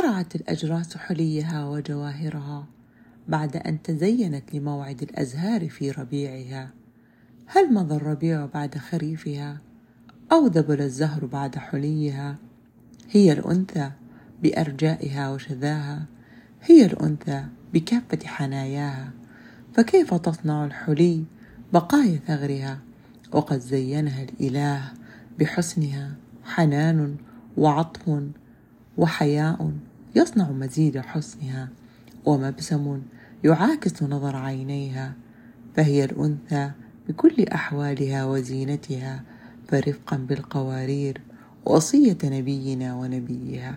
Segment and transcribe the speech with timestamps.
[0.00, 2.66] قرعت الأجراس حليها وجواهرها
[3.28, 6.70] بعد أن تزينت لموعد الأزهار في ربيعها.
[7.46, 9.60] هل مضى الربيع بعد خريفها
[10.32, 12.36] أو ذبل الزهر بعد حليها؟
[13.10, 13.90] هي الأنثى
[14.42, 16.06] بأرجائها وشذاها
[16.62, 19.10] هي الأنثى بكافة حناياها.
[19.74, 21.24] فكيف تصنع الحلي
[21.72, 22.78] بقايا ثغرها؟
[23.32, 24.92] وقد زينها الإله
[25.38, 27.16] بحسنها حنان
[27.56, 28.22] وعطف
[28.96, 29.72] وحياء.
[30.16, 31.68] يصنع مزيد حسنها
[32.24, 33.02] ومبسم
[33.44, 35.14] يعاكس نظر عينيها
[35.76, 36.70] فهي الأنثى
[37.08, 39.22] بكل أحوالها وزينتها
[39.68, 41.20] فرفقا بالقوارير
[41.64, 43.76] وصية نبينا ونبيها.